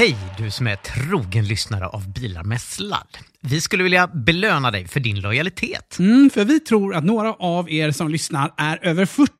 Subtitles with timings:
[0.00, 3.18] Hej du som är trogen lyssnare av Bilar med sladd.
[3.40, 5.98] Vi skulle vilja belöna dig för din lojalitet.
[5.98, 9.30] Mm, för vi tror att några av er som lyssnar är över 40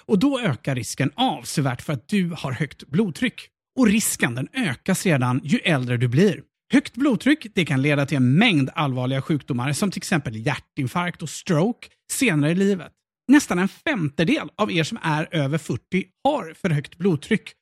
[0.00, 3.48] och då ökar risken avsevärt för att du har högt blodtryck.
[3.78, 6.40] Och risken den ökar sedan ju äldre du blir.
[6.72, 11.30] Högt blodtryck det kan leda till en mängd allvarliga sjukdomar som till exempel hjärtinfarkt och
[11.30, 12.92] stroke senare i livet.
[13.28, 17.52] Nästan en femtedel av er som är över 40 har för högt blodtryck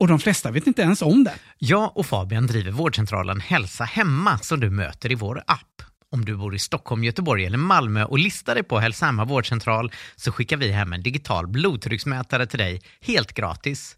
[0.00, 1.34] och de flesta vet inte ens om det.
[1.58, 5.82] Jag och Fabian driver vårdcentralen Hälsa Hemma som du möter i vår app.
[6.10, 9.92] Om du bor i Stockholm, Göteborg eller Malmö och listar dig på Hälsa Hemma vårdcentral
[10.16, 13.96] så skickar vi hem en digital blodtrycksmätare till dig helt gratis.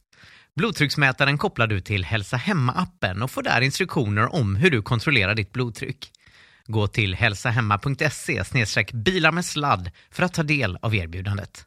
[0.57, 5.53] Blodtrycksmätaren kopplar du till Hälsa Hemma-appen och får där instruktioner om hur du kontrollerar ditt
[5.53, 6.11] blodtryck.
[6.67, 8.45] Gå till hälsahemma.se
[8.93, 11.67] bilar med sladd för att ta del av erbjudandet.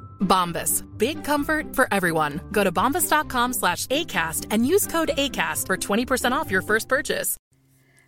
[0.21, 0.85] Bombas.
[0.97, 2.41] Big comfort for everyone.
[2.51, 7.37] Go to bombas.com slash ACAST and use code ACAST for 20% off your first purchase.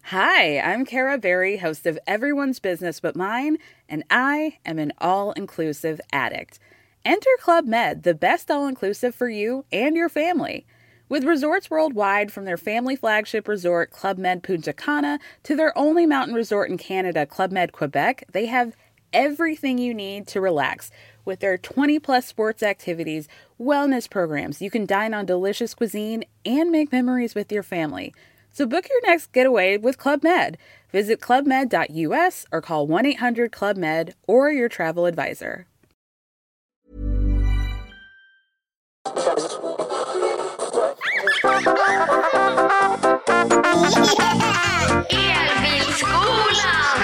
[0.08, 5.31] Hi, I'm Kara Berry, host of Everyone's Business But Mine, and I am an all
[5.31, 6.59] inclusive addict.
[7.06, 10.66] Enter Club Med, the best all inclusive for you and your family.
[11.07, 16.06] With resorts worldwide, from their family flagship resort, Club Med Punta Cana, to their only
[16.06, 18.75] mountain resort in Canada, Club Med Quebec, they have
[19.13, 20.91] everything you need to relax.
[21.25, 23.28] With their 20 plus sports activities,
[23.59, 28.13] wellness programs, you can dine on delicious cuisine and make memories with your family.
[28.51, 30.57] So book your next getaway with Club Med.
[30.91, 35.66] Visit clubmed.us or call 1 800 Club Med or your travel advisor.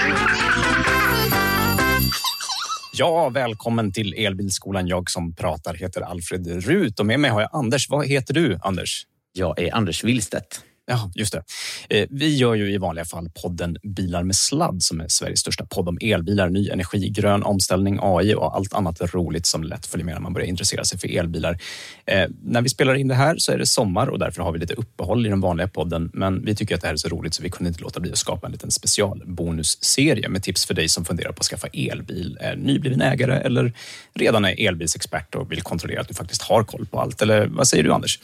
[3.00, 4.86] Ja, välkommen till Elbilskolan.
[4.86, 7.90] Jag som pratar heter Alfred Rut och med mig har jag Anders.
[7.90, 9.06] Vad heter du, Anders?
[9.32, 10.64] Jag är Anders Willstedt.
[10.90, 11.42] Ja, just det.
[11.88, 15.66] Eh, vi gör ju i vanliga fall podden Bilar med sladd som är Sveriges största
[15.66, 20.04] podd om elbilar, ny energi, grön omställning, AI och allt annat roligt som lätt följer
[20.06, 21.58] med när man börjar intressera sig för elbilar.
[22.06, 24.58] Eh, när vi spelar in det här så är det sommar och därför har vi
[24.58, 26.10] lite uppehåll i den vanliga podden.
[26.14, 28.12] Men vi tycker att det här är så roligt så vi kunde inte låta bli
[28.12, 32.38] att skapa en liten specialbonusserie med tips för dig som funderar på att skaffa elbil,
[32.40, 33.72] är nybliven ägare eller
[34.14, 37.22] redan är elbilsexpert och vill kontrollera att du faktiskt har koll på allt.
[37.22, 38.18] Eller vad säger du, Anders?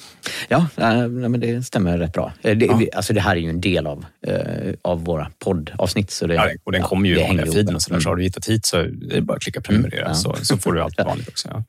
[0.49, 2.33] Ja, eh, men det stämmer rätt bra.
[2.57, 2.77] Det, Ja.
[2.77, 6.11] vi- alltså det här är ju en del av, eh, av våra poddavsnitt.
[6.11, 8.01] Så det, Ja, och den ja, kommer ju i vanliga feeden så där.
[8.01, 10.15] Så har du hittat hit så är det bara att klicka prenumerera Mm, ja.
[10.15, 11.49] så, så får du allt vanligt också.
[11.53, 11.65] Ja.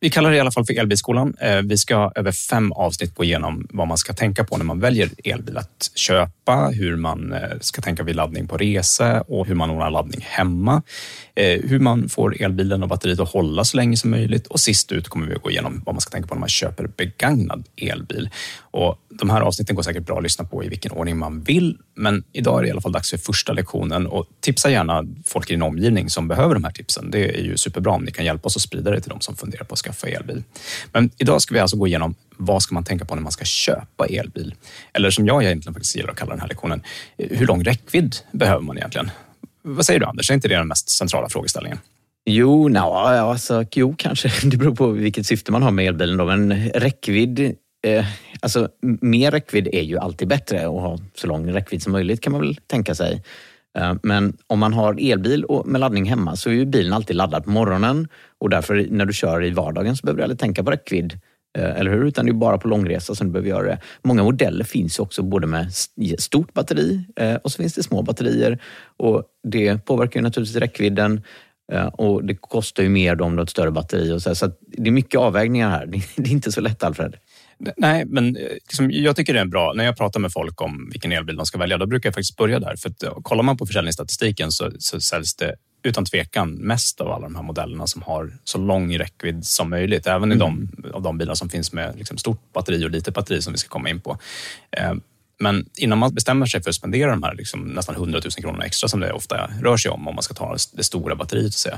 [0.00, 1.34] Vi kallar det i alla fall för Elbilskolan.
[1.40, 4.80] Eh, Vi ska över fem avsnitt gå igenom vad man ska tänka på när man
[4.80, 9.54] väljer elbil att köpa, hur man eh, ska tänka vid laddning på resa och hur
[9.54, 10.82] man ordnar laddning hemma.
[11.34, 14.92] Eh, Hur man får elbilen och batteriet att hålla så länge som möjligt och sist
[14.92, 17.64] ut kommer vi att gå igenom vad man ska tänka på när man köper begagnad
[17.76, 18.30] elbil.
[18.78, 21.78] Och de här avsnitten går säkert bra att lyssna på i vilken ordning man vill,
[21.94, 25.50] men idag är det i alla fall dags för första lektionen och tipsa gärna folk
[25.50, 27.10] i din omgivning som behöver de här tipsen.
[27.10, 29.36] Det är ju superbra om ni kan hjälpa oss att sprida det till de som
[29.36, 30.42] funderar på att skaffa elbil.
[30.92, 33.44] Men idag ska vi alltså gå igenom vad ska man tänka på när man ska
[33.44, 34.54] köpa elbil?
[34.92, 36.82] Eller som jag egentligen faktiskt gillar att kalla den här lektionen,
[37.16, 39.10] hur lång räckvidd behöver man egentligen?
[39.62, 41.78] Vad säger du Anders, är inte det den mest centrala frågeställningen?
[42.26, 44.32] Jo, no, alltså, jo, kanske.
[44.48, 46.16] Det beror på vilket syfte man har med elbilen.
[46.16, 46.24] Då.
[46.24, 48.04] Men räckvidd, eh,
[48.40, 48.68] alltså
[49.00, 50.58] mer räckvidd är ju alltid bättre.
[50.58, 53.22] Att ha så lång räckvidd som möjligt kan man väl tänka sig.
[53.78, 57.16] Eh, Men om man har elbil och med laddning hemma så är ju bilen alltid
[57.16, 58.08] laddad på morgonen
[58.40, 61.20] och därför när du kör i vardagen så behöver du aldrig tänka på räckvidd.
[61.58, 62.04] Eh, Eller hur?
[62.04, 63.78] Utan det är bara på långresa som du behöver göra det.
[64.02, 65.72] Många modeller finns ju också både med
[66.18, 68.58] stort batteri eh, och så finns det små batterier.
[68.96, 71.22] Och det påverkar ju naturligtvis räckvidden.
[71.72, 74.12] Eh, och det kostar ju mer då om du har ett större batteri.
[74.12, 74.34] Och så, här.
[74.34, 75.86] så att det är mycket avvägningar här.
[76.16, 77.16] Det är inte så lätt, Alfred.
[77.76, 79.72] Nej, men eh, liksom, jag tycker det är bra.
[79.72, 82.36] När jag pratar med folk om vilken elbil de ska välja, då brukar jag faktiskt
[82.36, 82.76] börja där.
[82.76, 87.12] För att, eh, kollar man på försäljningsstatistiken så, så säljs det utan tvekan mest av
[87.12, 90.06] alla de här modellerna som har så lång räckvidd som möjligt.
[90.06, 93.42] Även i de, av de bilar som finns med liksom stort batteri och litet batteri
[93.42, 94.18] som vi ska komma in på.
[94.70, 94.94] Eh,
[95.40, 98.64] men innan man bestämmer sig för att spendera de här liksom nästan 100 000 kronorna
[98.64, 101.70] extra som det ofta rör sig om, om man ska ta det stora batteriet, så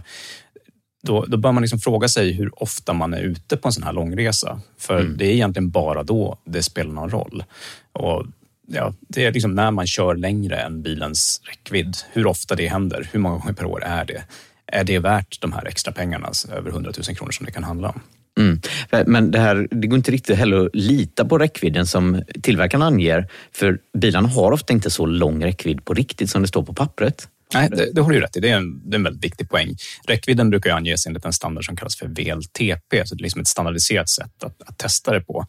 [1.03, 3.83] då, då bör man liksom fråga sig hur ofta man är ute på en sån
[3.83, 4.61] här långresa.
[4.79, 5.17] För Mm.
[5.17, 7.45] det är egentligen bara då det spelar någon roll.
[7.93, 8.27] Och
[8.67, 11.97] ja, det är liksom när man kör längre än bilens räckvidd.
[12.13, 14.23] Hur ofta det händer, hur många gånger per år är det?
[14.67, 17.65] Är det värt de här extra pengarna, alltså över 100 000 kronor som det kan
[17.65, 18.01] handla om?
[18.39, 18.61] Mm.
[19.07, 23.29] Men det, här, det går inte riktigt heller att lita på räckvidden som tillverkaren anger.
[23.53, 27.29] För bilarna har ofta inte så lång räckvidd på riktigt som det står på pappret.
[27.55, 28.41] Nej, det, det har du rätt i.
[28.41, 29.77] Det är, en, det är en väldigt viktig poäng.
[30.07, 33.41] Räckvidden brukar ju anges enligt en standard som kallas för VLTP, så det är liksom
[33.41, 35.47] ett standardiserat sätt att, att testa det på.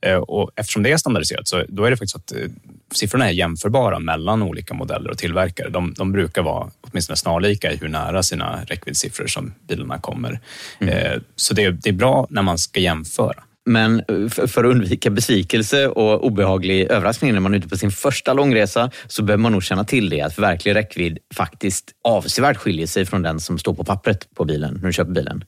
[0.00, 2.50] Eh, och eftersom det är standardiserat så då är det faktiskt så att eh,
[2.94, 5.68] siffrorna är jämförbara mellan olika modeller och tillverkare.
[5.68, 10.40] De, de brukar vara åtminstone snarlika i hur nära sina räckviddssiffror som bilarna kommer.
[10.78, 13.42] Eh, så det, det är bra när man ska jämföra.
[13.64, 17.76] Men eh, för för att undvika besvikelse och obehaglig överraskning när man är ute på
[17.76, 22.56] sin första långresa så behöver man nog känna till det att verklig räckvidd faktiskt avsevärt
[22.56, 25.44] skiljer sig från den som står på pappret på bilen när du köper bilen.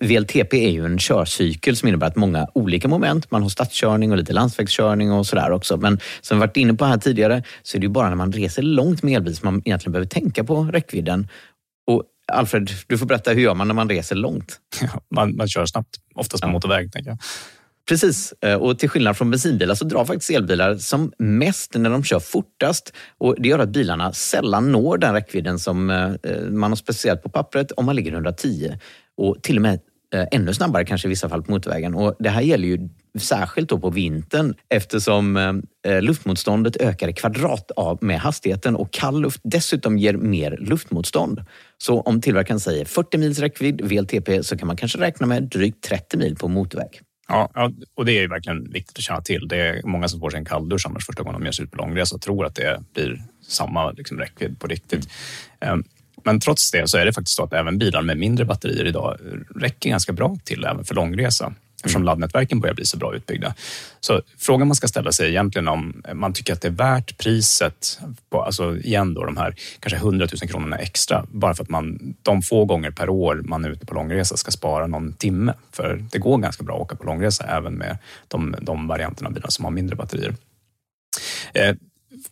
[0.00, 4.16] VLTP är ju en körcykel som innebär att många olika moment, man har stadskörning och
[4.16, 5.76] lite landsvägskörning och sådär också.
[5.76, 8.32] Men som vi varit inne på här tidigare så är det ju bara när man
[8.32, 11.28] reser långt med elbil som man egentligen behöver tänka på räckvidden.
[11.86, 14.60] Och Alfred, du får berätta, hur gör man när man reser långt?
[15.14, 16.52] Man, man kör snabbt, oftast på Ja.
[16.52, 16.92] motorväg.
[16.92, 17.18] Tänker jag.
[17.88, 22.04] Precis, Eh, och till skillnad från bensinbilar så drar faktiskt elbilar som mest när de
[22.04, 22.92] kör fortast.
[23.18, 26.10] Och Det gör att bilarna sällan når den räckvidden som eh,
[26.50, 28.78] man har specificerat på pappret om man ligger 110.
[29.16, 29.80] Och till och med eh,
[30.12, 31.94] ännu snabbare kanske i vissa fall på motorvägen.
[31.94, 35.36] Och Det här gäller ju särskilt då på vintern eftersom
[35.86, 41.44] eh, luftmotståndet ökar i kvadrat av med hastigheten och kall luft dessutom ger mer luftmotstånd.
[41.78, 45.84] Så om tillverkaren säger 40 mils räckvidd VLTP så kan man kanske räkna med drygt
[45.84, 47.00] 30 mil på motorväg.
[47.28, 49.48] Ja, och det är ju verkligen viktigt att känna till.
[49.48, 51.70] Det är många som får sig en kalldusch annars första gången de ger sig ut
[51.70, 55.08] på långresa och tror att det blir samma liksom, räckvidd på riktigt.
[55.60, 55.84] Ehm,
[56.24, 59.16] Men trots det så är det faktiskt så att även bilar med mindre batterier idag
[59.56, 63.54] räcker ganska bra till även för långresa eftersom laddnätverken börjar bli så bra utbyggda.
[64.00, 68.00] Så frågan man ska ställa sig egentligen om man tycker att det är värt priset,
[68.30, 72.14] på, alltså igen då de här kanske 100 000 kronorna extra, bara för att man
[72.22, 75.54] de få gånger per år man är ute på långresa ska spara någon timme.
[75.72, 79.34] För det går ganska bra att åka på långresa även med de, de varianterna av
[79.34, 80.34] bilar som har mindre batterier.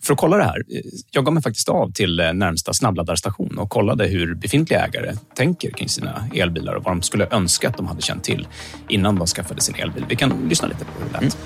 [0.01, 0.81] För att kolla det här, eh,
[1.11, 5.71] jag gav mig faktiskt av till eh, närmsta snabbladdarstation och kollade hur befintliga ägare tänker
[5.71, 8.49] kring sina elbilar och vad de skulle önska att de hade känt till
[8.89, 10.05] innan de skaffade sin elbil.
[10.09, 11.39] Vi kan lyssna lite på hur det lät.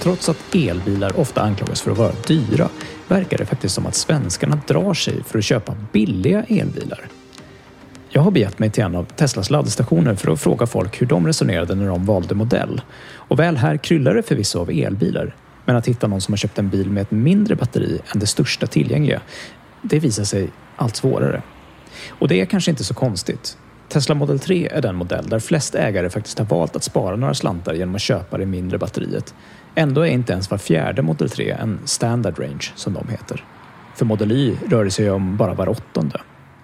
[0.00, 2.68] Trots att elbilar ofta anklagas för att vara dyra
[3.08, 7.08] verkar det faktiskt som att svenskarna drar sig för att köpa billiga elbilar.
[8.08, 11.26] Jag har begett mig till en av Teslas laddstationer för att fråga folk hur de
[11.26, 12.80] resonerade när de valde modell.
[13.28, 15.36] Och väl här kryllar det förvisso av elbilar.
[15.64, 18.26] Men att hitta någon som har köpt en bil med ett mindre batteri än det
[18.26, 19.20] största tillgängliga,
[19.82, 21.42] det visar sig allt svårare.
[22.08, 23.58] Och det är kanske inte så konstigt.
[23.88, 27.34] Tesla Model 3 är den modell där flest ägare faktiskt har valt att spara några
[27.34, 29.34] slantar genom att köpa det mindre batteriet.
[29.74, 33.44] Ändå är inte ens var fjärde Model 3 en standard range, som de heter.
[33.94, 36.20] För Model Y rör det sig om bara var åttonde.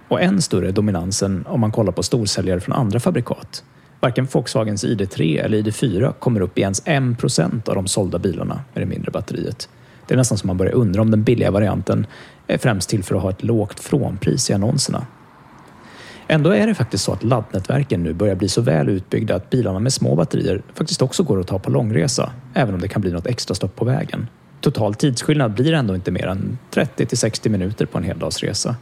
[0.08, 3.64] Och än större är dominansen om man kollar på storsäljare från andra fabrikat.
[4.00, 8.82] Varken Volkswagens ID3 eller ID4 kommer upp i ens 1% av de sålda bilarna med
[8.82, 9.68] det mindre batteriet.
[10.06, 12.06] Det är nästan som man börjar undra om den billiga varianten
[12.46, 15.06] är främst till för att ha ett lågt frånpris i annonserna.
[16.26, 19.78] Ändå är det faktiskt så att laddnätverken nu börjar bli så väl utbyggda att bilarna
[19.78, 23.12] med små batterier faktiskt också går att ta på långresa, även om det kan bli
[23.12, 24.26] något extra stopp på vägen.
[24.60, 28.76] Total tidsskillnad blir ändå inte mer än 30 till 60 minuter på en heldagsresa.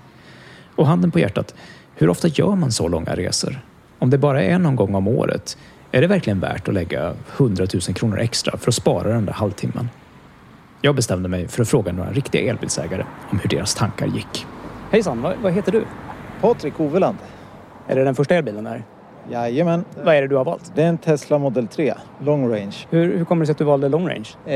[0.76, 1.54] Och handen på hjärtat,
[1.94, 3.60] hur ofta gör man så långa resor?
[3.98, 5.56] Om det bara är någon gång om året,
[5.92, 9.32] är det verkligen värt att lägga 100 000 kronor extra för att spara den där
[9.32, 9.90] halvtimmen?
[10.80, 14.46] Jag bestämde mig för att fråga några riktiga elbilsägare om hur deras tankar gick.
[14.90, 15.84] Hejsan, vad, vad heter du?
[16.40, 17.18] Patrik Hoveland.
[17.86, 18.84] Är det den första elbilen här?
[19.30, 19.84] Jajamän.
[20.04, 20.72] Vad är det du har valt?
[20.74, 22.76] Det är en Tesla Model 3, long range.
[22.90, 24.28] Hur, hur kommer det sig att du valde long range?
[24.46, 24.54] Eh,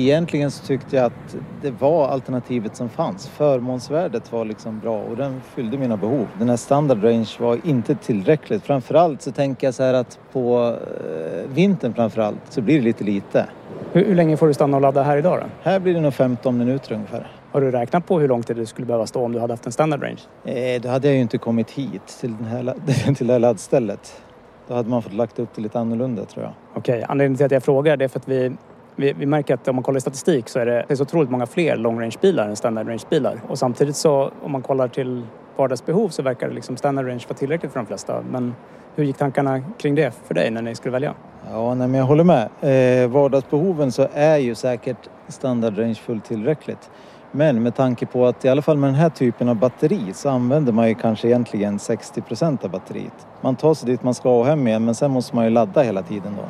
[0.00, 3.28] egentligen så tyckte jag att det var alternativet som fanns.
[3.28, 6.26] Förmånsvärdet var liksom bra och den fyllde mina behov.
[6.38, 8.62] Den här standard range var inte tillräckligt.
[8.62, 13.04] Framförallt så tänker jag så här att på eh, vintern framförallt så blir det lite
[13.04, 13.46] lite.
[13.92, 15.70] Hur, hur länge får du stanna och ladda här idag då?
[15.70, 17.41] Här blir det nog 15 minuter ungefär.
[17.52, 19.66] Har du räknat på hur lång tid du skulle behöva stå om du hade haft
[19.66, 20.20] en standard range?
[20.44, 22.74] Eh, då hade jag ju inte kommit hit till, den här,
[23.14, 24.22] till det här laddstället.
[24.68, 26.52] Då hade man fått lagt upp det lite annorlunda tror jag.
[26.74, 28.52] Okej, anledningen till att jag frågar det är för att vi,
[28.96, 31.02] vi, vi märker att om man kollar i statistik så är det, det är så
[31.02, 33.40] otroligt många fler long range-bilar än standard range-bilar.
[33.48, 35.22] Och samtidigt så om man kollar till
[35.56, 38.24] vardagsbehov så verkar det liksom standard range vara tillräckligt för de flesta.
[38.30, 38.54] Men
[38.94, 41.14] hur gick tankarna kring det för dig när ni skulle välja?
[41.50, 42.48] Ja, nej, men jag håller med.
[42.60, 46.90] Eh, vardagsbehoven så är ju säkert standard range fullt tillräckligt.
[47.34, 50.28] Men med tanke på att i alla fall med den här typen av batteri så
[50.28, 53.26] använder man ju kanske egentligen 60 procent av batteriet.
[53.40, 55.82] Man tar sig dit man ska och hem igen men sen måste man ju ladda
[55.82, 56.44] hela tiden då.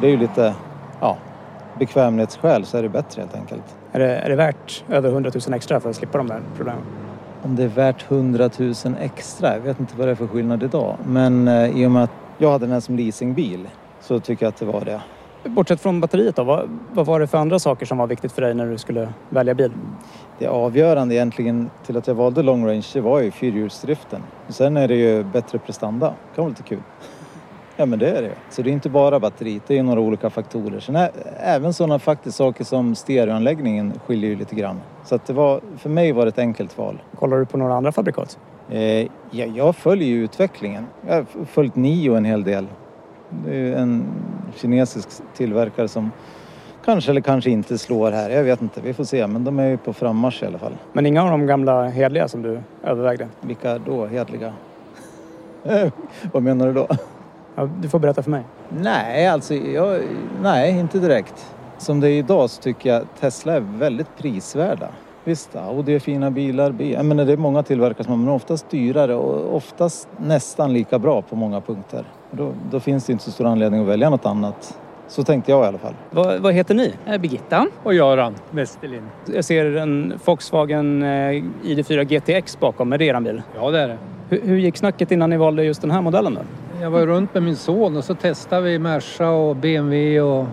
[0.00, 0.54] Det är ju lite,
[1.00, 1.16] ja,
[1.78, 3.76] bekvämlighetsskäl så är det bättre helt enkelt.
[3.92, 6.82] Är det, är det värt över 100 000 extra för att slippa de där problemen?
[7.42, 10.62] Om det är värt 100 000 extra, jag vet inte vad det är för skillnad
[10.62, 10.96] idag.
[11.06, 13.68] Men eh, i och med att jag hade den här som leasingbil
[14.00, 15.00] så tycker jag att det var det.
[15.44, 18.42] Bortsett från batteriet då, vad, vad var det för andra saker som var viktigt för
[18.42, 19.72] dig när du skulle välja bil?
[20.38, 24.22] Det avgörande egentligen till att jag valde long range det var ju fyrhjulsdriften.
[24.48, 26.06] Sen är det ju bättre prestanda.
[26.06, 26.82] Det kan vara lite kul.
[27.76, 30.30] Ja men det är det Så det är inte bara batteriet, det är några olika
[30.30, 30.80] faktorer.
[30.80, 34.80] Sen är, även sådana faktiskt saker som stereoanläggningen skiljer ju lite grann.
[35.04, 37.02] Så att det var, för mig var det ett enkelt val.
[37.18, 38.38] Kollar du på några andra fabrikat?
[38.70, 40.86] Eh, ja, jag följer ju utvecklingen.
[41.08, 42.66] Jag har följt Nio en hel del.
[43.30, 44.06] Det är ju en
[44.56, 46.10] kinesisk tillverkare som
[46.84, 48.30] kanske eller kanske inte slår här.
[48.30, 49.26] Jag vet inte, vi får se.
[49.26, 50.76] Men de är ju på frammarsch i alla fall.
[50.92, 53.28] Men inga av de gamla hedliga som du övervägde?
[53.40, 54.52] Vilka då hedliga?
[56.32, 56.88] Vad menar du då?
[57.54, 58.42] Ja, du får berätta för mig.
[58.68, 60.00] Nej, alltså jag,
[60.42, 61.54] nej, inte direkt.
[61.78, 64.88] Som det är idag så tycker jag Tesla är väldigt prisvärda.
[65.28, 66.74] Visst, Audi är fina bilar.
[66.78, 71.22] Jag menar, det är många tillverkare som är oftast dyrare och oftast nästan lika bra
[71.22, 72.04] på många punkter.
[72.30, 74.78] Då, då finns det inte så stor anledning att välja något annat.
[75.08, 75.94] Så tänkte jag i alla fall.
[76.10, 76.94] Vad, vad heter ni?
[77.18, 77.66] Birgitta.
[77.82, 79.06] Och Göran Westerlind.
[79.34, 81.06] Jag ser en Volkswagen eh,
[81.62, 82.92] ID4 GTX bakom.
[82.92, 83.42] Är det er bil?
[83.56, 83.98] Ja, det är det.
[84.28, 86.40] Hur, hur gick snacket innan ni valde just den här modellen då?
[86.80, 90.46] Jag var runt med min son och så testade vi Merca och BMW och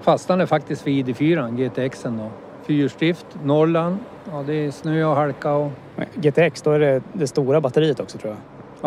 [0.00, 2.47] fastnade faktiskt för ID4, GTXen då.
[2.68, 3.98] Fyrhjulsdrift, Norrland.
[4.32, 5.70] Ja, det är snö och halka och...
[6.14, 8.40] GTX, då är det det stora batteriet också tror jag.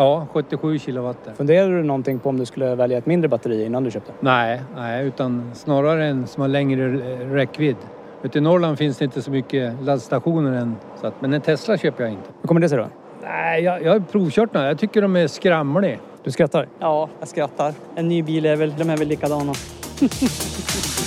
[0.04, 1.28] Ja, 77 kilowatt.
[1.36, 4.12] Funderade du någonting på om du skulle välja ett mindre batteri innan du köpte?
[4.20, 6.88] Nej, nej utan snarare en som har längre
[7.36, 7.76] räckvidd.
[8.22, 10.76] Ute i Norrland finns det inte så mycket laddstationer än.
[11.00, 12.28] Så att, men en Tesla köper jag inte.
[12.40, 12.86] Hur kommer det sig då?
[13.22, 14.66] Nej, jag, jag har provkört några.
[14.66, 15.96] Jag tycker de är skramliga.
[16.24, 16.68] Du skrattar?
[16.78, 17.74] Ja, jag skrattar.
[17.94, 19.52] En ny bil är väl, de är väl likadana.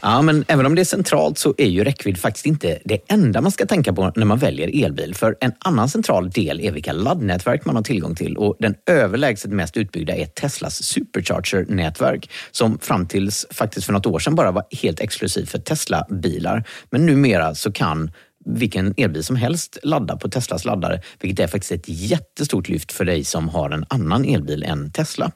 [0.00, 3.40] Ja, men även om det är centralt så är ju räckvidd faktiskt inte det enda
[3.40, 5.14] man ska tänka på när man väljer elbil.
[5.14, 9.50] För en annan central del är vilka laddnätverk man har tillgång till och den överlägset
[9.50, 14.64] mest utbyggda är Teslas Supercharger-nätverk som fram tills faktiskt för något år sedan bara var
[14.82, 16.64] helt exklusiv för Tesla-bilar.
[16.90, 18.10] Men numera så kan
[18.44, 23.04] vilken elbil som helst ladda på Teslas laddare, vilket är faktiskt ett jättestort lyft för
[23.04, 25.32] dig som har en annan elbil än Tesla.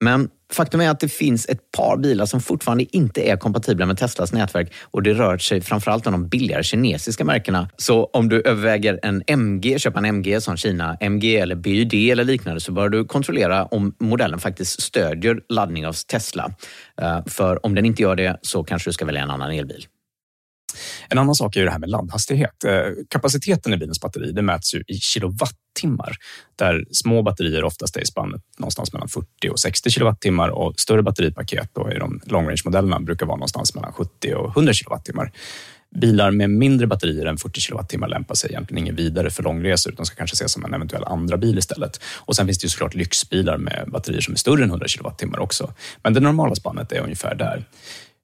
[0.00, 3.98] Men faktum är att det finns ett par bilar som fortfarande inte är kompatibla med
[3.98, 7.68] Teslas nätverk och det rör sig framförallt om de billigare kinesiska märkena.
[7.76, 12.24] Så om du överväger en MG, köpa en MG som Kina MG eller BYD eller
[12.24, 16.54] liknande så bör du kontrollera om modellen faktiskt stödjer laddning av Tesla.
[17.00, 19.86] Eh, för om den inte gör det så kanske du ska välja en annan elbil.
[21.08, 22.64] En annan sak är det här med laddhastighet.
[22.64, 26.16] Eh, kapaciteten i bilens batteri det mäts ju i kilowattimmar
[26.56, 31.02] där små batterier oftast är i spannet någonstans mellan 40 och 60 kilowattimmar och större
[31.02, 35.32] batteripaket då i de long range-modellerna brukar vara någonstans mellan 70 och 100 kilowattimmar.
[35.96, 40.06] Bilar med mindre batterier än 40 kilowattimmar lämpar sig egentligen ingen vidare för långresor utan
[40.06, 42.00] ska kanske ses som en eventuell andra bil istället.
[42.16, 45.38] Och Sen finns det ju såklart lyxbilar med batterier som är större än 100 kilowattimmar
[45.38, 45.72] också.
[46.02, 47.64] Men det normala spannet är ungefär där.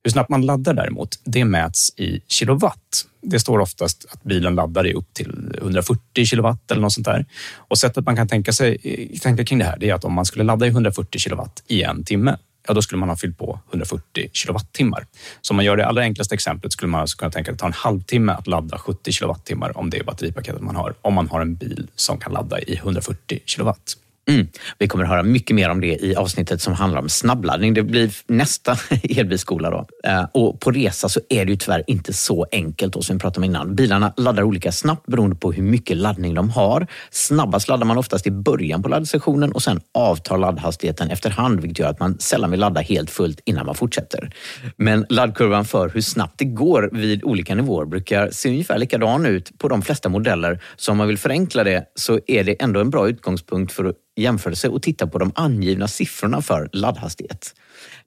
[0.07, 3.07] Hur snabbt man laddar däremot, det mäts i kilowatt.
[3.23, 7.27] Det står oftast att bilen laddar i upp till 140 kilowatt eller något sånt där.
[7.57, 10.25] Och sättet man kan tänka, sig, tänka kring det här det är att om man
[10.25, 12.37] skulle ladda i 140 kilowatt i en timme,
[12.69, 15.07] ja då skulle man ha fyllt på 140 kilowattimmar.
[15.41, 17.61] Så om man gör det allra enklaste exemplet skulle man alltså kunna tänka att det
[17.61, 21.29] tar en halvtimme att ladda 70 kilowattimmar om det är batteripaketet man har, om man
[21.29, 23.97] har en bil som kan ladda i 140 kilowatt.
[24.31, 24.47] Mm.
[24.79, 27.75] Vi kommer att höra mycket mer om det i avsnittet som handlar om snabbladdning.
[27.75, 29.71] Det blir nästa elbilskola.
[29.71, 29.87] Då.
[30.05, 33.21] Eh, och på resa så är det ju tyvärr inte så enkelt då, som vi
[33.21, 33.75] pratade om innan.
[33.75, 36.87] Bilarna laddar olika snabbt beroende på hur mycket laddning de har.
[37.11, 41.89] Snabbast laddar man oftast i början på laddstationen och sen avtar laddhastigheten efterhand vilket gör
[41.89, 44.31] att man sällan vill ladda helt fullt innan man fortsätter.
[44.77, 49.59] Men laddkurvan för hur snabbt det går vid olika nivåer brukar se ungefär likadan ut
[49.59, 50.63] på de flesta modeller.
[50.77, 53.97] Så om man vill förenkla det så är det ändå en bra utgångspunkt för att
[54.17, 57.55] jämförelse och titta på de angivna siffrorna för laddhastighet.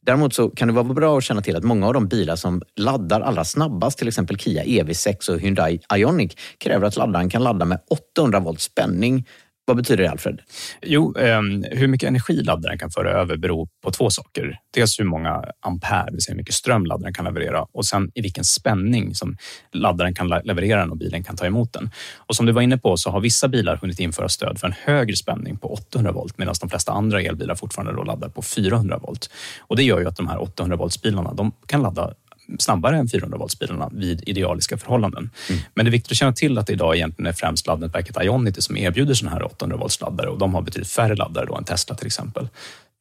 [0.01, 2.61] Däremot så kan det vara bra att känna till att många av de bilar som
[2.75, 7.65] laddar allra snabbast, till exempel Kia EV6 och Hyundai Ioniq, kräver att laddaren kan ladda
[7.65, 9.25] med 800 volts spänning
[9.69, 10.41] vad betyder det Alfred?
[10.81, 14.59] Jo, eh, hur mycket energi laddaren kan föra över beror på två saker.
[14.73, 18.11] Dels hur många ampere, det vill säga hur mycket ström laddaren kan leverera och sen
[18.15, 19.37] i vilken spänning som
[19.73, 21.89] laddaren kan leverera den och bilen kan ta emot den.
[22.17, 24.73] Och som du var inne på så har vissa bilar hunnit införa stöd för en
[24.83, 28.97] högre spänning på 800 volt medan de flesta andra elbilar fortfarande då laddar på 400
[28.97, 29.29] volt.
[29.59, 32.13] Och det gör ju att de här 800 volts bilarna de kan ladda
[32.59, 35.29] snabbare än 400 voltsbilarna vid idealiska förhållanden.
[35.49, 35.61] Mm.
[35.73, 38.61] Men det är viktigt att känna till att det idag egentligen är främst laddnätverket Ionity
[38.61, 41.63] som erbjuder sådana här 800 volts laddare och de har betydligt färre laddare då än
[41.63, 42.47] Tesla till exempel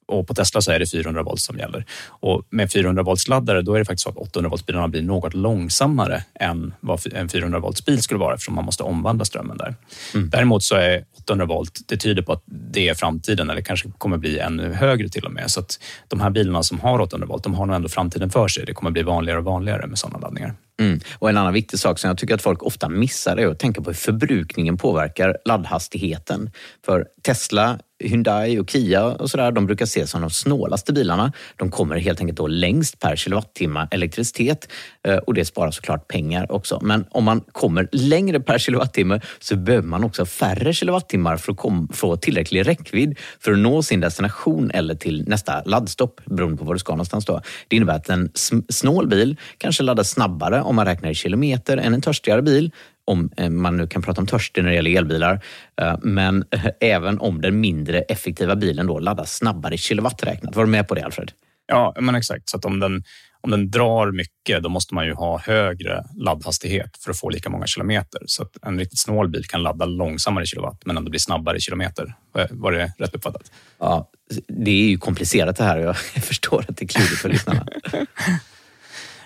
[0.09, 1.85] och på Tesla så är det 400 volt som gäller.
[2.09, 5.03] Och med 400 volts laddare då är det faktiskt så att 800 volts bilarna blir
[5.03, 9.57] något långsammare än vad en 400 volts bil skulle vara eftersom man måste omvandla strömmen
[9.57, 9.75] där.
[10.15, 10.31] Mm.
[10.31, 14.17] Däremot så är 800 volt, det tyder på att det är framtiden eller kanske kommer
[14.17, 15.51] bli ännu högre till och med.
[15.51, 18.49] Så att de här bilarna som har 800 volt, de har nog ändå framtiden för
[18.49, 18.65] sig.
[18.65, 20.55] Det kommer bli vanligare och vanligare med sådana laddningar.
[20.81, 21.01] Mm.
[21.19, 23.81] Och En annan viktig sak som jag tycker att folk ofta missar är att tänka
[23.83, 26.51] på hur förbrukningen påverkar laddhastigheten.
[26.85, 31.33] För Tesla Hyundai och Kia och sådär, de brukar ses som de snålaste bilarna.
[31.57, 34.69] De kommer helt enkelt då längst per kilowattimme elektricitet
[35.03, 36.81] eh, och det sparar såklart pengar också.
[36.83, 41.97] Men om man kommer längre per kilowattimme så behöver man också färre kilowattimmar för att
[41.97, 46.75] få tillräcklig räckvidd för att nå sin destination eller till nästa laddstopp beroende på var
[46.75, 47.25] du ska någonstans.
[47.25, 47.41] Då.
[47.69, 48.31] Det innebär att en
[48.69, 52.71] snål bil kanske laddar snabbare om man räknar i kilometer än en törstigare bil
[53.09, 55.41] om eh, man nu kan prata om törsten när det gäller elbilar.
[55.81, 60.57] Eh, men eh, även om den mindre effektiva bilen då laddas snabbare i kilowatt räknat.
[60.57, 61.33] Var du med på det Alfred?
[61.67, 62.49] Ja, men exakt.
[62.49, 63.05] Så att om den,
[63.41, 67.51] om den drar mycket, då måste man ju ha högre laddhastighet för att få lika
[67.51, 68.21] många kilometer.
[68.27, 71.57] Så att en riktigt snål bil kan ladda långsammare i kilowatt, men ändå bli snabbare
[71.57, 72.15] i kilometer.
[72.51, 73.53] Var det rätt uppfattat?
[73.79, 74.11] Ja,
[74.49, 77.67] det är ju komplicerat det här och jag förstår att det är klurigt för lyssnarna.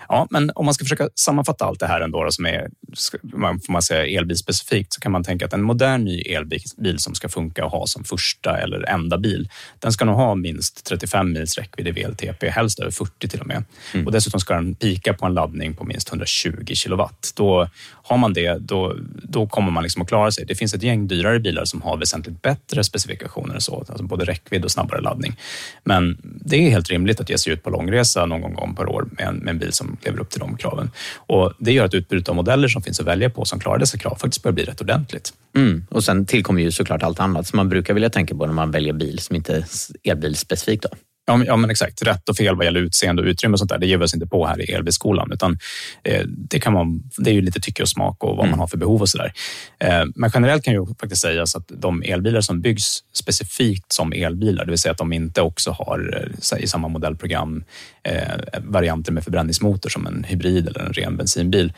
[0.09, 2.67] Ja, men om man ska försöka sammanfatta allt det här ändå, då, som är
[3.65, 7.29] får man säga, elbilspecifikt, så kan man tänka att en modern ny elbil som ska
[7.29, 11.57] funka och ha som första eller enda bil, den ska nog ha minst 35 mils
[11.57, 13.63] räckvidd i VLTP, helst över 40 till och med.
[13.93, 14.05] Mm.
[14.05, 17.31] Och dessutom ska den pika på en laddning på minst 120 kilowatt.
[17.35, 17.69] Då
[18.05, 20.45] har man det, då, då kommer man liksom att klara sig.
[20.45, 24.25] Det finns ett gäng dyrare bilar som har väsentligt bättre specifikationer än så, alltså både
[24.25, 25.35] räckvidd och snabbare laddning.
[25.83, 29.07] Men det är helt rimligt att ge sig ut på långresa någon gång per år
[29.11, 30.91] med en, med en bil som lever upp till de kraven.
[31.15, 33.97] Och det gör att utbudet av modeller som finns att välja på som klarar dessa
[33.97, 35.33] krav faktiskt börjar bli rätt ordentligt.
[35.55, 35.85] Mm.
[35.89, 38.71] Och sen tillkommer ju såklart allt annat som man brukar vilja tänka på när man
[38.71, 39.65] väljer bil som inte är
[40.11, 40.83] elbilspecifikt.
[40.83, 40.89] Då.
[41.25, 42.01] Ja ja, men exakt.
[42.01, 44.13] Rätt och fel vad gäller utseende och utrymme och sånt där, det ger vi oss
[44.13, 45.31] inte på här i elbilskolan.
[45.31, 45.57] Utan,
[46.03, 48.49] eh, det, kan man, det är ju lite tycke och smak och vad mm.
[48.49, 49.33] man har för behov och sådär.
[49.79, 54.65] Eh, men generellt kan ju faktiskt sägas att de elbilar som byggs specifikt som elbilar,
[54.65, 57.63] det vill säga att de inte också har eh, i samma modellprogram
[58.59, 61.73] varianter med förbränningsmotor som en hybrid eller en ren bensinbil.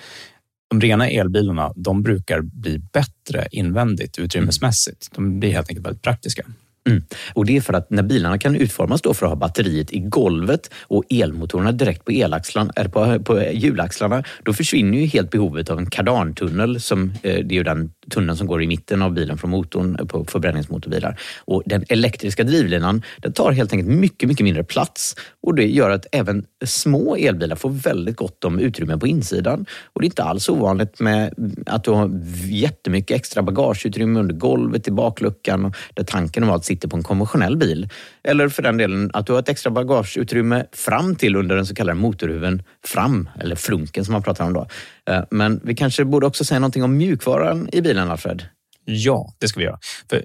[0.70, 5.10] De rena elbilarna de brukar bli bättre invändigt utrymmesmässigt.
[5.16, 6.44] De blir helt enkelt väldigt praktiska.
[6.89, 7.04] Mm.
[7.34, 10.00] Och Det är för att när bilarna kan utformas då för att ha batteriet i
[10.00, 15.69] golvet och elmotorerna direkt på, elaxlarna, eller på, på hjulaxlarna, då försvinner ju helt behovet
[15.69, 16.82] av en kardantunnel.
[16.82, 19.98] Som, eh, det är ju den tunneln som går i mitten av bilen från motorn
[20.00, 21.19] eh, på förbränningsmotorbilar.
[21.45, 25.89] Och den elektriska drivlinan den tar helt enkelt mycket, mycket mindre plats och det gör
[25.89, 29.65] att även små elbilar får väldigt gott om utrymme på insidan.
[29.93, 31.34] Och det är inte alls ovanligt med
[31.65, 32.12] att du har
[32.45, 37.89] jättemycket extra bagageutrymme under golvet i bakluckan där tanken normalt sitter på en konventionell bil.
[38.23, 41.75] Eller för den delen att du har ett extra bagageutrymme fram till under den så
[41.75, 44.67] kallade motorhuven fram, eller flunken som man pratar om då.
[45.10, 48.43] Eh, men vi kanske borde också säga någonting om mjukvaran i bilen, Alfred?
[48.86, 49.80] Ja, det ska vi göra.
[50.10, 50.21] För eh,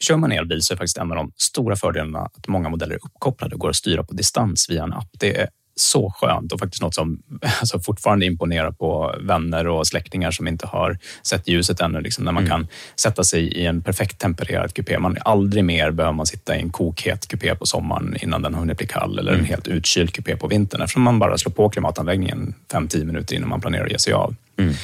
[0.00, 3.04] kör man elbil så är faktiskt en av de stora fördelarna att många modeller är
[3.04, 5.08] uppkopplade och går att styra på distans via en app.
[5.20, 7.22] Det är så skönt och faktiskt något som
[7.60, 12.00] alltså fortfarande imponerar på vänner och släktingar som inte har sett ljuset ännu.
[12.00, 12.50] Liksom, när man mm.
[12.50, 14.98] kan sätta sig i en perfekt tempererad kupé.
[14.98, 18.78] Man aldrig mer behöver man sitta i en kokhet kupé på sommaren innan den hunnit
[18.78, 19.40] bli kall eller mm.
[19.40, 23.48] en helt utkyld kupé på vintern eftersom man bara slår på klimatanläggningen 5-10 minuter innan
[23.48, 24.34] man planerar att ge sig av.
[24.58, 24.74] Mm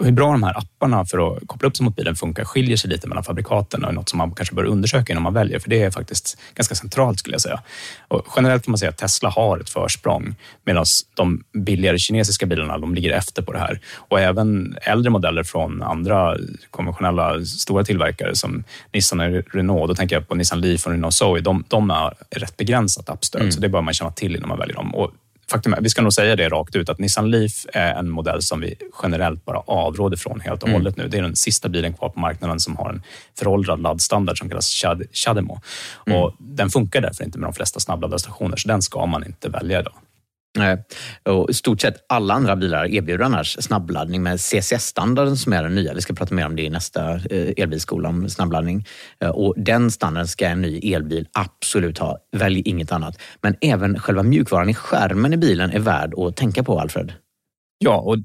[0.00, 2.90] hur bra de här apparna för att koppla upp sig mot bilen funkar skiljer sig
[2.90, 5.70] lite mellan fabrikaten och är något som man kanske bör undersöka innan man väljer, för
[5.70, 7.62] det är faktiskt ganska centralt skulle jag säga.
[8.08, 12.78] Och generellt kan man säga att Tesla har ett försprång medan de billigare kinesiska bilarna
[12.78, 13.80] de ligger efter på det här.
[13.94, 16.36] Och även äldre modeller från andra
[16.70, 21.14] konventionella stora tillverkare som Nissan och Renault, då tänker jag på Nissan Leaf och Renault
[21.14, 23.52] Zoe, de, de har rätt begränsat appstöd, mm.
[23.52, 24.94] så det bör man känna till innan man väljer dem.
[24.94, 25.12] Och
[25.52, 28.42] faktum är, vi ska nog säga det rakt ut, att Nissan Leaf är en modell
[28.42, 30.80] som vi generellt bara avråder från helt och mm.
[30.80, 31.08] hållet nu.
[31.08, 33.02] Det är den sista bilen kvar på marknaden som har en
[33.38, 35.60] föråldrad laddstandard som kallas CHAdeMO.
[36.06, 36.18] Mm.
[36.18, 39.80] Och den funkar därför inte med de flesta snabbladdarstationer, så den ska man inte välja
[39.80, 39.94] idag.
[40.58, 40.84] Nej.
[41.22, 45.74] Och I stort sett alla andra bilar erbjuder annars snabbladdning med CCS-standarden som är den
[45.74, 45.94] nya.
[45.94, 48.86] Vi ska prata mer om det i nästa eh, elbilskola om snabbladdning.
[49.20, 52.18] Eh, och den standarden ska en ny elbil absolut ha.
[52.36, 53.18] Välj inget annat.
[53.40, 57.12] Men även själva mjukvaran i skärmen i bilen är värd att tänka på, Alfred.
[57.82, 58.16] Ja, och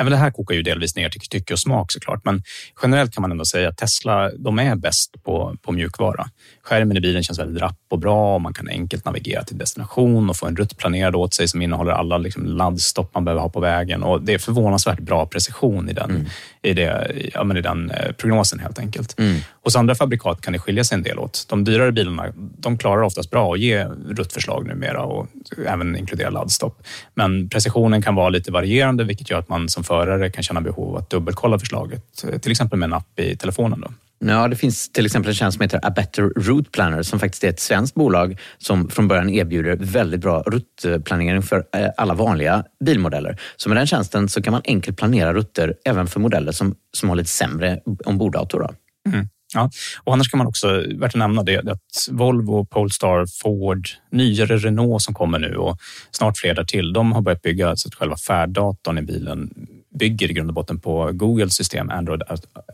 [0.00, 2.24] även det här kokar ju delvis ner till tycke och smak såklart.
[2.24, 2.42] Men
[2.82, 6.26] generellt kan man ändå säga att Tesla, de är bäst på, på mjukvara.
[6.62, 10.30] Skärmen i bilen känns väldigt rapp och bra och man kan enkelt navigera till destination
[10.30, 13.48] och få en rutt planerad åt sig som innehåller alla liksom laddstopp man behöver ha
[13.48, 14.02] på vägen.
[14.02, 16.26] Och det är förvånansvärt bra precision i den, mm.
[16.62, 19.18] i det, ja, men i den eh, prognosen helt enkelt.
[19.18, 19.40] Mm.
[19.62, 21.46] Hos andra fabrikat kan det skilja sig en del åt.
[21.48, 25.26] De dyrare bilarna de klarar oftast bra att ge ruttförslag numera och
[25.66, 26.82] även inkludera laddstopp.
[27.14, 30.88] Men precisionen kan vara lite varierande vilket gör att man som förare kan känna behov
[30.88, 33.80] av att dubbelkolla förslaget, till exempel med en app i telefonen.
[33.80, 33.92] Då.
[34.26, 37.44] Ja, det finns till exempel en tjänst som heter A Better Route Planner som faktiskt
[37.44, 42.64] är ett svenskt bolag som från början erbjuder väldigt bra ruttplanering för eh, alla vanliga
[42.84, 43.40] bilmodeller.
[43.56, 47.08] Så med den tjänsten så kan man enkelt planera rutter även för modeller som, som
[47.08, 48.74] har lite sämre omborddator.
[49.08, 49.28] Mm.
[49.54, 49.70] Ja,
[50.04, 55.02] och annars kan man också, värt att nämna det, att Volvo, Polestar, Ford, nyare Renault
[55.02, 55.78] som kommer nu och
[56.10, 59.50] snart fler där till, de har börjat bygga så att själva färddatorn i bilen
[59.98, 62.22] bygger i grund och botten på Googles system Android,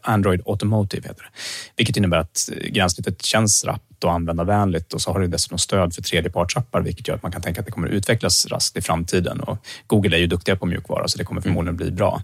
[0.03, 1.09] Android Automotive.
[1.09, 1.41] Heter det.
[1.77, 6.03] Vilket innebär att gränssnittet känns rappt och användarvänligt och så har det dessutom stöd för
[6.03, 9.41] tredjepartsappar vilket gör att man kan tänka att det kommer utvecklas raskt i framtiden.
[9.41, 12.23] Och Google är ju duktiga på mjukvara så det kommer förmodligen bli bra.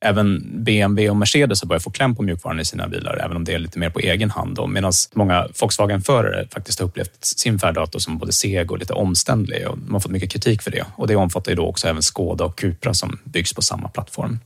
[0.00, 3.44] Även BMW och Mercedes har börjat få kläm på mjukvaran i sina bilar, även om
[3.44, 4.58] det är lite mer på egen hand.
[4.68, 9.68] Medan många Volkswagen-förare faktiskt har upplevt sin färddator som både seg och lite omständlig.
[9.68, 10.84] Och de har fått mycket kritik för det.
[10.96, 14.38] Och det omfattar ju då också även Skoda och Cupra som byggs på samma plattform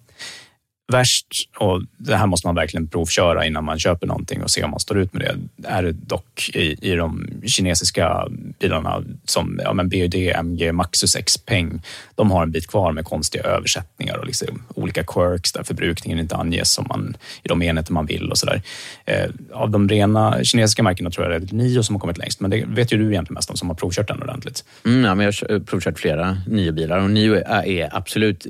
[0.93, 1.27] värst,
[1.59, 4.81] och det här måste man verkligen provköra innan man köper någonting och se om man
[4.81, 8.29] står ut med det, är det dock i, i de kinesiska
[8.61, 11.83] bilarna som ja, men BUD, MG, Maxus, Xpeng.
[12.15, 16.37] De har en bit kvar med konstiga översättningar och liksom olika quirks där förbrukningen inte
[16.37, 18.63] anges som man, i de enheter man vill och sådär.
[19.05, 22.41] Eh, av de rena kinesiska märkena tror jag det är Nio som har kommit längst,
[22.41, 24.65] men det vet ju du egentligen mest om som har provkört den ordentligt.
[24.85, 28.47] Mm, ja, men jag har provkört flera Nio-bilar och Nio är absolut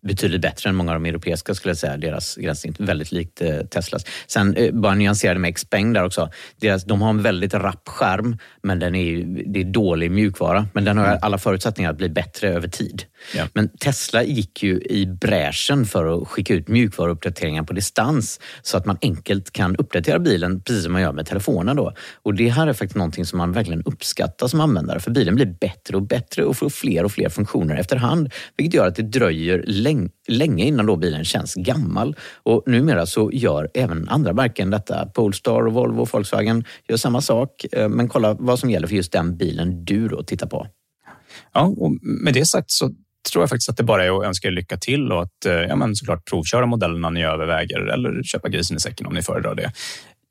[0.00, 1.96] betydligt bättre än många av de europeiska skulle jag säga.
[1.96, 4.04] Deras gränssnitt väldigt likt eh, Teslas.
[4.26, 6.30] Sen eh, bara nyanserade med Xpeng där också.
[6.60, 10.68] Deras, de har en väldigt rapp skärm, men den är, det är dålig mjukvara.
[10.72, 11.18] Men den har mm.
[11.22, 13.04] alla förutsättningar att bli bättre över tid.
[13.34, 13.48] Ja.
[13.52, 18.86] Men Tesla gick ju i bräschen för att skicka ut mjukvaruuppdateringar på distans så att
[18.86, 21.76] man enkelt kan uppdatera bilen precis som man gör med telefonen.
[21.76, 21.92] Då.
[22.22, 25.46] Och Det här är faktiskt någonting som man verkligen uppskattar som användare för bilen blir
[25.60, 28.32] bättre och bättre och får fler och fler funktioner efterhand.
[28.56, 29.64] Vilket gör att det dröjer
[30.28, 32.16] länge innan då bilen känns gammal.
[32.42, 35.06] Och numera så gör även andra märken detta.
[35.06, 37.66] Polestar, och Volvo och Volkswagen gör samma sak.
[37.72, 40.66] Eh, men kolla vad som gäller för just den bilen du då tittar på.
[41.52, 42.90] Ja, och med det sagt så
[43.32, 45.52] tror jag faktiskt att det bara är att önska er lycka till och att eh,
[45.52, 49.54] ja, men såklart provköra modellerna ni överväger eller köpa grisen i säcken om ni föredrar
[49.54, 49.72] det.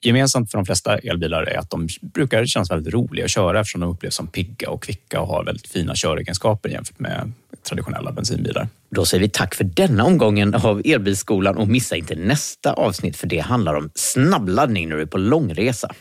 [0.02, 3.82] Gemensamt för de flesta elbilar är att de brukar kännas väldigt roliga att köra eftersom
[3.82, 7.32] de upplevs som pigga och kvicka och har väldigt fina köregenskaper jämfört med
[7.64, 8.68] traditionella bensinbilar.
[8.90, 13.28] Då säger vi tack för denna omgången av Elbilskolan och missa inte nästa avsnitt för
[13.28, 15.92] det handlar om snabbladdning när du är på långresa.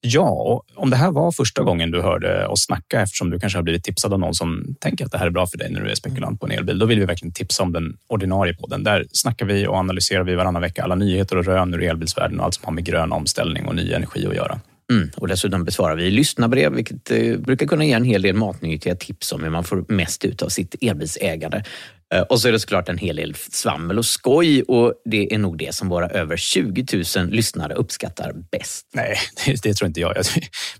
[0.00, 3.58] Ja, och om det här var första gången du hörde oss snacka eftersom du kanske
[3.58, 5.80] har blivit tipsad av någon som tänker att det här är bra för dig när
[5.80, 8.84] du är spekulant på en elbil, då vill vi verkligen tipsa om den ordinarie podden.
[8.84, 12.44] Där snackar vi och analyserar vi varannan vecka alla nyheter och rön ur elbilsvärlden och
[12.44, 14.60] allt som har med grön omställning och ny energi att göra.
[14.92, 18.94] Mm, och dessutom besvarar vi lyssnarbrev, vilket eh, brukar kunna ge en hel del matnyttiga
[18.94, 21.64] tips om hur man får mest ut av sitt elbilsägande.
[22.14, 25.38] Eh, och så är det såklart en hel del svammel och skoj och det är
[25.38, 28.86] nog det som våra över 20 000 lyssnare uppskattar bäst.
[28.94, 29.16] Nej,
[29.46, 30.16] det, det tror inte jag.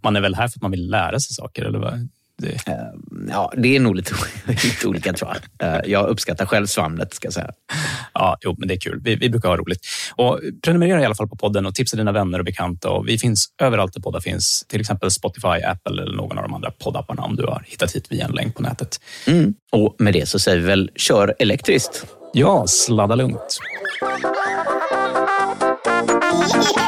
[0.02, 2.08] Man är väl här för att man vill lära sig saker, eller vad?
[2.38, 2.48] Det...
[2.48, 2.74] Uh,
[3.28, 4.14] ja, det är nog lite,
[4.46, 5.68] lite olika tror jag.
[5.68, 7.50] Uh, jag uppskattar själv svamlet ska jag säga.
[8.14, 9.00] Ja, jo, men det är kul.
[9.04, 9.80] Vi, vi, brukar ha roligt.
[10.16, 12.90] Och prenumerera i alla fall på podden och tipsa dina vänner och bekanta.
[12.90, 16.54] Och vi finns överallt där poddar finns, till exempel Spotify, Apple eller någon av de
[16.54, 19.00] andra poddapparna om du har hittat hit via en länk på nätet.
[19.26, 19.54] Mm.
[19.72, 22.06] Och med det så säger vi väl kör elektriskt.
[22.32, 23.58] Ja, sladda lugnt.